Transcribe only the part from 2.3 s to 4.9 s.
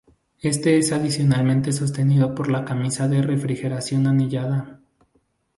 por la camisa de refrigeración anillada.